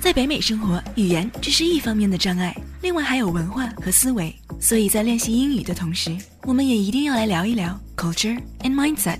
[0.00, 4.34] 在北美生活，语言只是一方面的障碍，另外还有文化和思维。
[4.58, 9.18] 所以在练习英语的同时，我们也一定要来聊一聊 culture and mindset。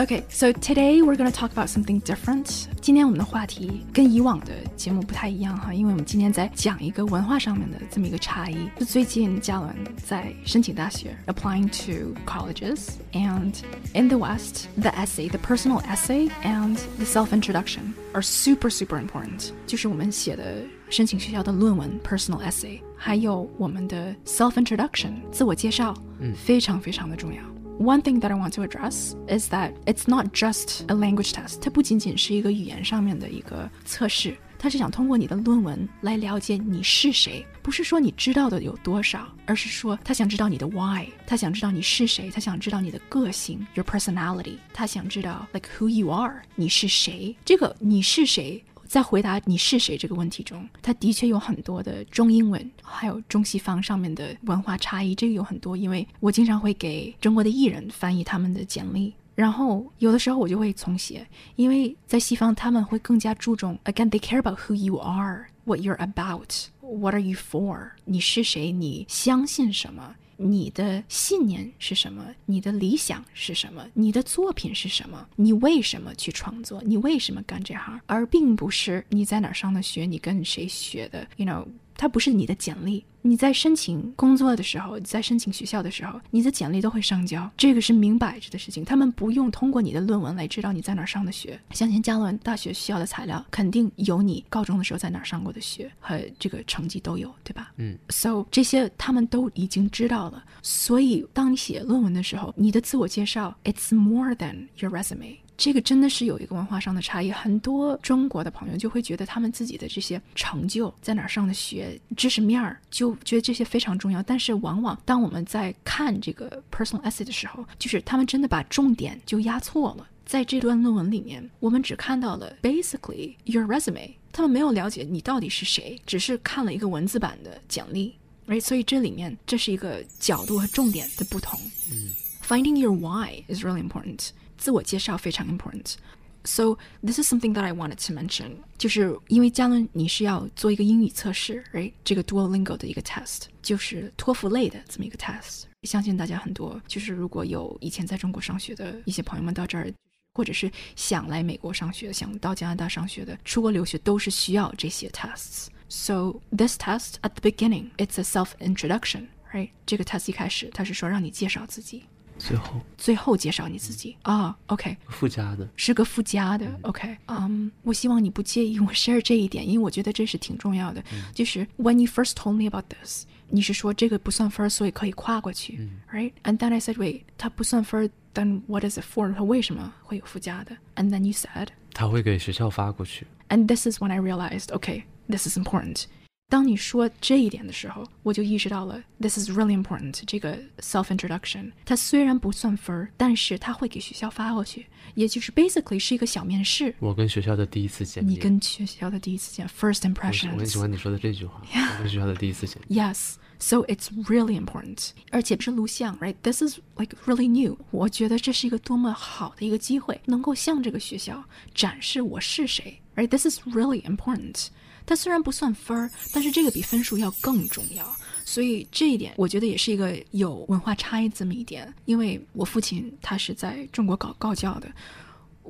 [0.00, 2.66] Okay, so today we're going to talk about something different.
[2.82, 8.68] 今天我们的话题跟以往的节目不太一样哈，因为我们今天在讲一个文化上面的这么一个差异。
[8.78, 9.74] 就最近嘉伦
[10.04, 13.54] 在申请大学，applying to colleges, and
[13.94, 18.98] in the West, the essay, the personal essay, and the self introduction are super super
[18.98, 19.50] important.
[19.66, 27.40] 就是我们写的申请学校的论文 personal essay，还有我们的 self introduction 自我介绍，嗯，非常非常的重要。
[27.80, 31.60] One thing that I want to address is that it's not just a language test.
[31.60, 48.64] 它不仅仅是一个语言上面的一个测试，它是想通过你的论文来了解你是谁，不是说你知道的有多少，而是说他想知道你的 why，他想知道你是谁，他想知道你的个性 your personality，他想知道 like who you are，你是谁，这个你是谁。
[48.91, 55.15] 在回答你是谁这个问题中，它的确有很多的中英文，还有中西方上面的文化差异。
[55.15, 61.25] 这个有很多，因为我经常会给中国的艺人翻译他们的简历，然后有的时候我就会重写，
[61.55, 70.15] 因为在西方他们会更加注重，again they care about who you are，what you're about，what are you for，你是谁，你相信什么。
[70.41, 72.25] 你的信念是什么？
[72.45, 73.87] 你的理想是什么？
[73.93, 75.27] 你的作品是什么？
[75.35, 76.81] 你为什么去创作？
[76.83, 77.99] 你为什么干这行？
[78.07, 81.65] 而并不是你在哪上的学，你跟谁学的？You know。
[82.01, 88.83] 它不是你的简历，你在申请工作的时候，在申请学校的时候，你的简历都会上交，这个是明摆着的事情。
[88.83, 97.71] 他们不用通过你的论文来知道你在哪儿上的学，相信加伦大学需要的材料肯定有你高中的时候在哪儿上过的学和这个成绩都有，对吧？
[97.77, 100.43] 嗯，so 这些他们都已经知道了。
[100.63, 105.35] 所以当你写论文的时候，你的自我介绍，it's more than your resume。
[105.61, 114.23] 这个真的是有一个文化上的差异，很多中国的朋友就会觉得他们自己的这些成就在哪儿上的学，知识面儿，就觉得这些非常重要。
[114.23, 120.07] 但是往往当我们在看这个 personal essay 的时候，就是他们真的把重点就压错了。
[120.25, 128.15] 在这段论文里面，我们只看到了 basically your resume，他们没有了解你到底是谁，只是看了一个文字版的简历。
[128.47, 131.59] 哎，所以这里面这是一个角度和重点的不同。
[131.91, 132.09] 嗯
[132.43, 134.29] ，Finding your why is really important。
[134.60, 141.92] 自我介绍非常 important。So this is something that I wanted to mention，就是因为嘉伦你是要做一个英语测试，right？
[142.04, 145.64] 这个 Duolingo 的一个 test，就是托福类的这么一个 test。
[145.82, 149.92] 相信大家很多就是如果有以前在中国上学的一些朋友们到这儿，
[150.34, 159.70] 或者是想来美国上学、想到加拿大上学的，出国留学都是需要这些 tests。So this test at the beginning, it's a self introduction, right？
[159.84, 162.04] 这个 test 一开始它是说让你介绍自己。
[162.41, 171.03] 最后，最后介绍你自己啊，OK，附加的是个附加的，OK，嗯，我希望你不介意我 share 这一点，因为我觉得这是挺重要的。
[171.33, 179.33] 就是 When you first told me about this，你是说这个不算分，所以可以跨过去，right？And then I said, wait，它不算分，then what is it for？
[179.33, 183.27] 它为什么会有附加的？And then you said，他会给学校发过去。
[183.49, 186.05] And this is when I realized, okay, this is important.
[186.51, 190.21] 当你说这一点的时候，我就意识到了，this is really important。
[190.27, 194.85] 这个 self introduction，它虽然不算分儿，但是它会给学校发过去，
[195.15, 196.93] 也就是 basically 是一个小面试。
[196.99, 200.51] 我跟学校的第一次见面，你跟学校的第一次见，first 我 impression。
[200.51, 201.61] 我很喜欢你说的这句话。
[201.73, 203.01] 我跟学校的第一次见面。
[203.01, 207.77] Yes, so it's really important，而且是录像，right？This is like really new。
[207.91, 211.41] 我觉得这是一个多么好的一个机会，能够向这个学校
[211.73, 214.67] 展示我是谁，right？This is really important。
[215.05, 218.05] 它虽然不算分儿，但是这个比分数要更重要。
[218.45, 221.91] 所以这一点，我觉得也是一个有文化差异这么一点。
[222.05, 224.91] 因为我父亲他是在中国搞高教的，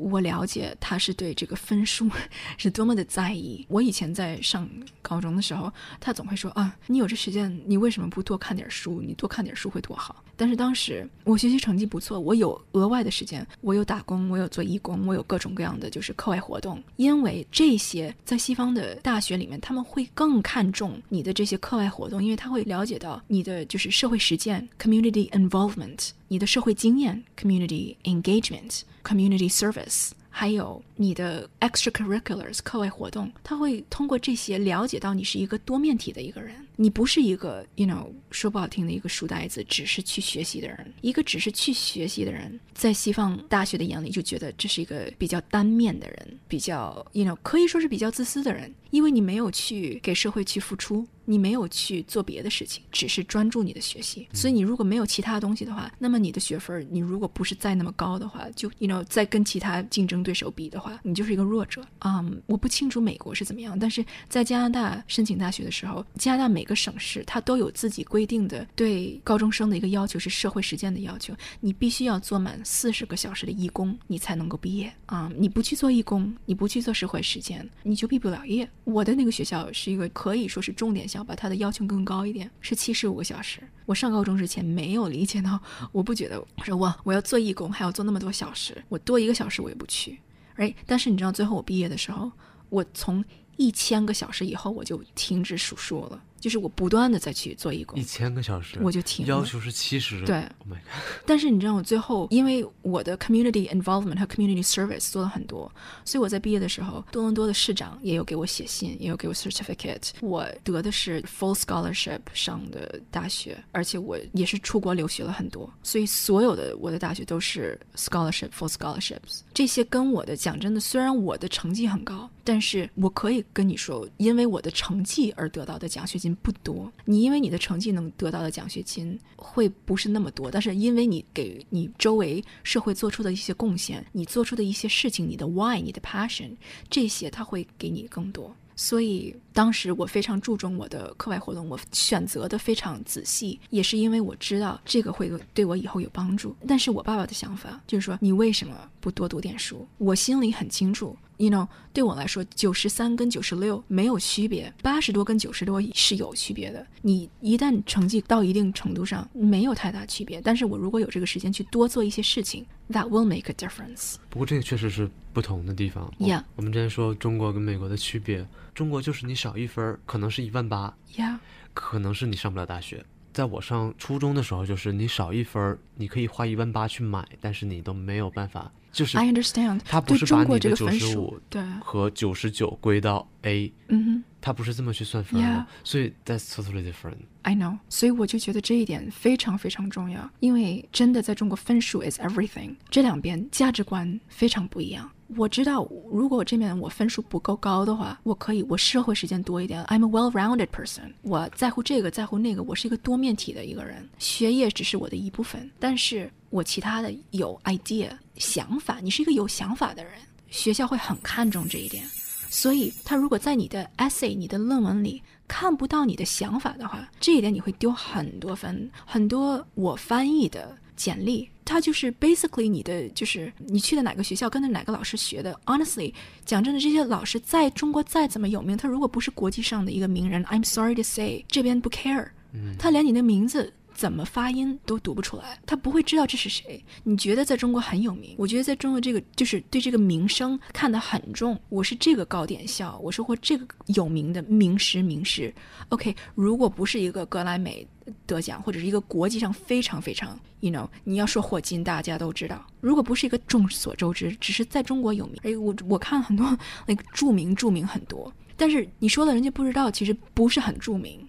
[0.09, 2.09] 我了解他是对这个分数
[2.57, 3.65] 是多么的在意。
[3.69, 4.67] 我以前在上
[5.01, 9.01] 高中的时候，他总会说啊，你有这时间，你为什么不多看点书？
[9.01, 10.23] 你多看点书会多好。
[10.35, 16.81] 但是当时我学习成绩不错，我有额外的时间，我有打工，我有做义工，我有各种各样的就是课外活动。
[16.95, 28.83] 因为这些在西方的大学里面，他们会更看重你的这些课外活动，因为他会了解到你的就是社会实践 （community involvement），你的社会经验 （community engagement）。
[29.03, 40.93] community service，还有你的 extracurriculars 课外活动，他会通过这些了解到你是一个多面体的一个人，你不是一个 you know 说不好听的一个书呆子，只是去学习的人。
[41.01, 51.05] 一个只是去学习的人，在西方大学的眼里就觉得这是一个比较单面的人，比较 you know 可以说是比较自私的人，因为你没有去给社会去付出。
[51.31, 54.27] 你没有去做别的事情，只是专注你的学习。
[54.33, 61.81] 所以你如果没有其他东西的话，那么你的学分你如果不是再那么高的话，就 you know 再跟其他竞争对手比的话，你就是一个弱者。
[61.99, 75.31] 嗯，我不清楚美国是怎么样，但是在加拿大申请大学的时候，加拿大每个省市它都有自己规定的对高中生的一个要求是社会实践的要求，你必须要做满四十个小时的义工，你才能够毕业啊！
[75.37, 78.69] 你不去做义工，你不去做社会实践，你就毕不了业。
[78.83, 83.61] 我的那个学校是一个可以说是重点校吧，它的要求更高一点，是七十五个小时。
[83.85, 85.59] 我上高中之前没有理解到，
[85.91, 90.17] 我不觉得说我我要做义工还要做那么多小时，我多一个小时我也不去。
[90.55, 92.31] 哎，但是你知道最后我毕业的时候，
[92.69, 93.23] 我从
[93.57, 96.23] 一千个小时以后我就停止数数了。
[96.41, 99.25] 就是我不断的再去做义工，一千个小时，我就停。
[99.27, 100.37] 要求是七十，对。
[100.37, 101.23] Oh my god！
[101.25, 105.71] 但是你知道，我最后因为我的 community involvement 和 community service 做了很多，
[106.03, 110.09] 所以我在毕业的时候，多伦多的市长也有给我写信，也有给我 certificate。
[110.21, 119.41] 我得的是 full scholarship 上的大学，而且我也是出国留学了很多，所以所有的我的大学都是 scholarship full scholarships。
[119.53, 126.35] 这些跟我的讲真的，虽然我的成绩很高，但是我可以跟你说，因为我的成绩而得到的奖学金。
[126.41, 136.51] 不多，你因为你的成绩能得到的奖学金会不是那么多，但是因为你给你周围社会做出的一些贡献，你做出的一些事情，你的 why，你的 passion，
[136.89, 138.53] 这些他会给你更多。
[138.75, 146.53] 所以当时我非常注重我的课外活动，我选择的非常仔细，也是因为我知道这个会对我以后有帮助。
[146.67, 149.87] 但是我爸爸的想法就是说，你为什么不多读点书？
[149.99, 151.15] 我心里很清楚。
[151.41, 156.85] You know，对我来说，九十三跟九十六没有区别，八十多跟九十多是有区别的。
[157.01, 160.39] 你一旦成绩到一定程度上，没有太大区别。
[160.39, 164.17] 但是我如果有这个时间去多做一些事情，That will make a difference。
[164.29, 166.13] 不过这个确实是不同的地方。
[166.19, 170.95] Yeah，我们之前说中国跟美国的区别，中国就是你少一分，可能是一万八。
[171.15, 171.39] Yeah，
[171.73, 173.03] 可能是你上不了大学。
[173.33, 178.71] 在我上初中的时候，就是你少一分，你可以花一万八去买，但是你都没有办法。
[178.91, 187.15] 就是 I understand，他不是把你的九十五对和九十九归到 A，嗯哼，他不是这么去算分的，所以 that's totally different。
[187.43, 195.09] I know，所以我就觉得这一点非常非常重要，因为真的在中国分数 is everything，这两边价值观非常不一样。
[195.37, 199.83] 我知道，如果我这面我分数不够高的话，我可以我社会时间多一点。
[199.85, 204.07] I'm a well-rounded person，我在乎这个，在乎那个，我是一个多面体的一个人。
[204.19, 210.13] 学业只是我的一部分，但是我其他的有 idea 想法，你是一个有想法的人，
[210.49, 212.05] 学校会很看重这一点。
[212.49, 218.89] 所以，他如果在你的 essay、你的论文里看不到你的想法的话，这一点你会丢很多分。
[219.05, 220.77] 很多我翻译的。
[220.93, 225.59] 简历，它就是 basically 你的，就是你去的哪个学校，跟着哪个老师学的。
[225.65, 226.13] Honestly，
[226.45, 232.29] 讲真的，这些老师在中国再怎么有名，他如果不是国际上的一个名人，I'm sorry to say，这边不 care，
[232.77, 233.73] 他连你的名字。
[234.01, 236.83] 怎么发音都读不出来，他不会知道这是谁。
[237.03, 238.33] 你觉得在中国很有名？
[238.35, 241.55] 我觉得在中国这个就是对这个名声看得很重。
[241.69, 245.53] 我是这个高点校，我是或这个有名的名师名师。
[245.89, 247.87] OK，如果不是一个格莱美
[248.25, 252.65] 得奖，或者是一个国际上非常非常，you know，你要说霍金，大家都知道。
[252.79, 256.57] 如果不是一个众所周知，只是在中国有名，哎，我我看很多
[256.87, 261.23] 那个著名著名很多，但是你说了人家不知道，其实不是很著名，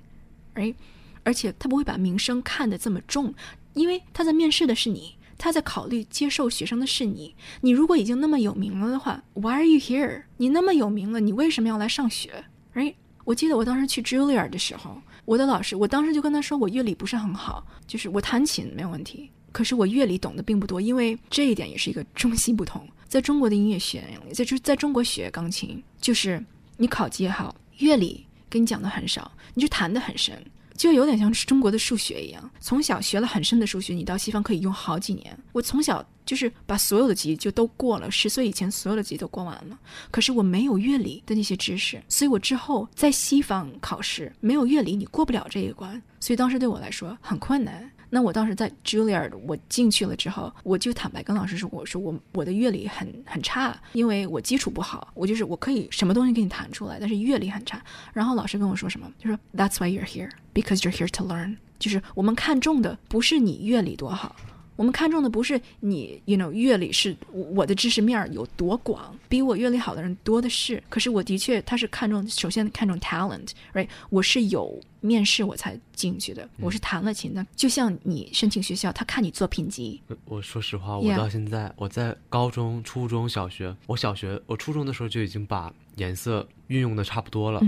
[0.55, 0.75] 哎。
[1.23, 3.35] 而且他不会把名声看得这么重，
[3.75, 7.35] 因为他在面试的是你，他在考虑接受学生的是你。
[7.61, 10.25] 你如果已经那么有名了的话，Why are you here？
[10.37, 12.95] 你那么有名了，你为什么要来上学？Right？
[13.25, 22.85] 我记得我当时去 Julia 的时候，我的老师，我当时就跟他说，我乐理不是很好，就是我弹琴没有问题，可是我乐理懂得并不多，因为这一点也是一个中西不同。
[23.07, 26.45] 在中国的音乐学院，在就在中国学钢琴，就是
[26.79, 30.35] 你考级也好，乐理跟你讲的很少，你就弹得很深。
[30.77, 35.37] 就有点像是中国的数学一样，从小学了很深的数学，你到西方可以用好几年。
[35.53, 39.79] 我从小就是把所有的级就都过了，十岁以前所有的级都过完了。
[40.11, 46.01] 可是我没有乐理的那些知识，所以我之后在西方考试没有乐理，你过不了这一关。
[46.21, 47.91] 所以当时对我来说很困难。
[48.15, 57.83] 那我当时在 Julia 我进去了之后，我就坦白跟老师说，我说我我的乐理很很差，因为我基础不好，我就是我可以什么东西给你弹出来，但是乐理很差。
[58.13, 64.37] 然后老师跟我说什么，就说 That's why you're here because you're here to learn，就是我们看重的不是你乐理多好。
[64.77, 70.83] 我们看重的不是你，you know，阅历是我的知识面有多广，比我阅历好的人多的是。
[70.89, 73.89] 可是我的确，他是看重，首先看重 talent，right？
[74.11, 77.47] 我是有面试我才进去的，我是弹了琴的。
[77.55, 80.01] 就像你申请学校，他看你作品集。
[80.25, 87.61] 我说实话，我到现在，我在高中、初中小学，我小学、我初中的时候就已经把颜色运用的差不多了。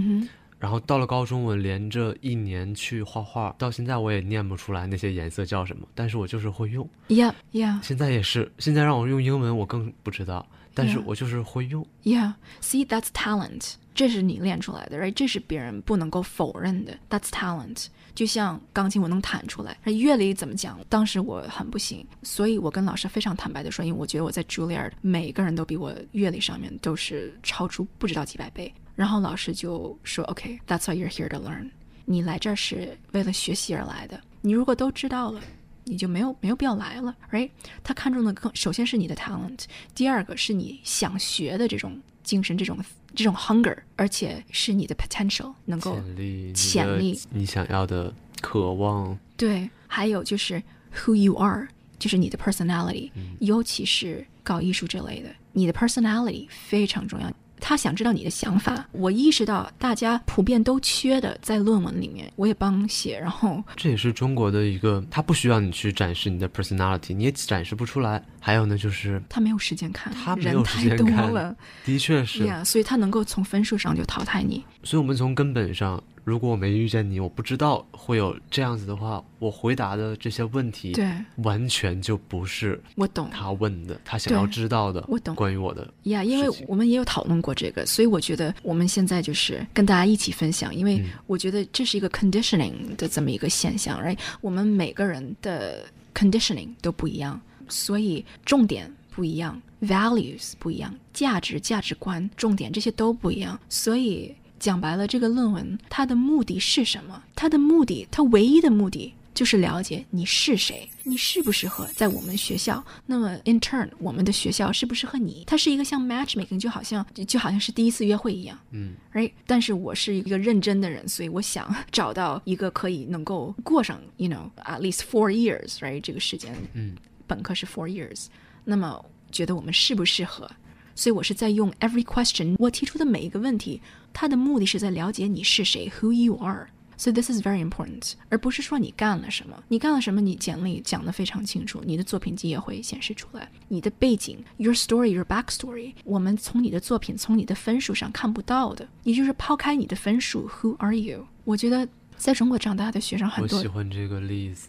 [0.64, 6.88] 然后到了高中，我连着一年去画画，到现在我也念不出来那些颜色叫什么，但是我就是会用。
[7.08, 11.86] Yeah, yeah, 现在也是，现在让我用英文，我更不知道，但是我就是会用。
[12.04, 12.32] yeah.
[12.62, 13.74] See, that's talent.
[13.94, 15.12] 这是你练出来的，right？
[15.12, 17.88] 这是别人不能够否认的，that's talent。
[18.14, 20.80] 就像钢琴，我能弹出来，乐理怎么讲？
[20.88, 28.72] 当时我很不行，所以我跟老师非常坦白的说，因为我觉得我在 Juilliard 每个人都比我乐理上面都是超出不知道几百倍。
[28.94, 31.70] 然后老师就说：“OK，that's、why you're here to learn。
[32.04, 34.20] 你来这儿是为了学习而来的。
[34.40, 35.40] 你如果都知道了。”
[35.86, 37.50] 你就没有没有必要来了，right？
[37.82, 42.78] 他看中的更首先是你的 talent，第二个是你想学的这种精神，这种
[43.14, 48.10] 这种 hunger，而且是你的 potential 能够潜力，你的潜力你想要的
[48.40, 50.62] 渴望，对，还有就是
[50.94, 53.10] who you are，就是你的 personality，、
[53.40, 57.30] 尤其是搞艺术这类的，你的 personality 非常重要。
[57.60, 68.22] 他想知道你的想法，我意识到大家普遍都缺的，在论文里面我也帮写，然后这也是中国的一个，他不需要你去展示你的 personality，你也展示不出来。
[68.38, 71.56] 还有呢，就是他没有时间看，他没人有时太多了。
[71.84, 74.62] 的确是，呀所以他能够从分数上就淘汰你。
[74.82, 85.86] 所以我们从根本上，如果我没遇见你，我不知道会有这样子的话，我回答的这些问题，对，完全就不是我懂他问的，他想要知道的，我懂关于我的。
[86.04, 94.18] 呀因为我们也有讨论过这个，所以我觉得我们现在就是跟大家一起分享，因为嗯我觉得这是一个 conditioning 的这么一个现象，right？
[94.40, 97.38] 我们每个人的 conditioning 都不一样，
[97.68, 104.34] 所以重点不一样，values 不一样，价值、价值观、重点这些都不一样，所以
[104.64, 107.22] 讲白了，这个论文它的目的是什么？
[107.36, 112.82] 它的目的，它唯一的目的就是了解你是谁，你适不适合在我们学校。
[113.04, 115.44] 那么 in turn，我们的学校适不适合你？
[115.46, 118.58] 它是一个像 matchmaking，就好像就好像是第一次约会一样。
[118.70, 119.32] 嗯，right？
[119.46, 126.00] 但是我是一个认真的人，所以我想 找到一个可以能够过上，you know at least four years，right？
[126.00, 128.28] 这个时间，嗯，本科是 four years，
[128.64, 130.50] 那么觉得我们适不适合？
[130.94, 133.80] 所以我是在用 every question，我提出的每一个问题，
[134.12, 136.68] 它的目的是在了解你是谁，who you are。
[136.96, 151.26] So this is very important，而不是说你干了什么，你干了什么，你简历讲得非常清楚，你的作品集也会显示出来，你的背景，your story，your backstory，我们从你的作品，从你的分数上看不到的，也就是抛开你的分数，who are you？
[151.42, 151.86] 我觉得
[152.16, 154.68] 在中国长大的学生很多我喜欢这个例子。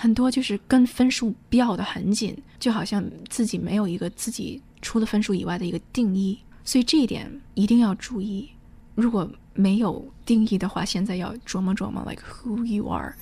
[0.00, 8.48] 很多就是跟分数标得很紧，就好像自己没有一个自己除了分数以外的一个定义，所以这一点一定要注意。
[8.94, 13.16] 如果没有定义的话，现在要琢磨琢磨，like who you are。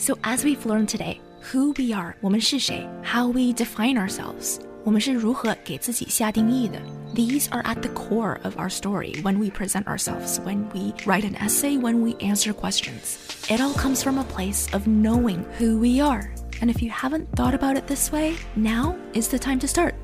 [0.00, 1.18] So as we've learned today,
[1.52, 6.82] who we are, 我们是谁, how we define ourselves, 我们是如何给自己下定义的.
[7.14, 11.24] These are at the core of our story when we present ourselves, when we write
[11.24, 13.46] an essay, when we answer questions.
[13.50, 16.32] It all comes from a place of knowing who we are.
[16.62, 19.94] And if you haven't thought about it this way, now is the time to start.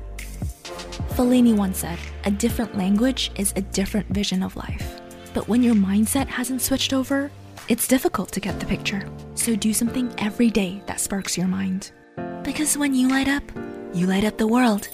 [1.15, 5.01] Fellini once said, a different language is a different vision of life.
[5.33, 7.31] But when your mindset hasn't switched over,
[7.69, 9.09] it's difficult to get the picture.
[9.33, 11.91] So do something every day that sparks your mind.
[12.43, 13.43] Because when you light up,
[13.95, 14.89] you light up the world.